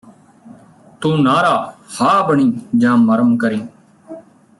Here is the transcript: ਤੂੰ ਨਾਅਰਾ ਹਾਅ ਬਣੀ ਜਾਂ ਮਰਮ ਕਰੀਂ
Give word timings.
ਤੂੰ 1.01 1.21
ਨਾਅਰਾ 1.23 1.73
ਹਾਅ 2.01 2.23
ਬਣੀ 2.27 2.51
ਜਾਂ 2.77 2.95
ਮਰਮ 2.97 3.37
ਕਰੀਂ 3.37 3.61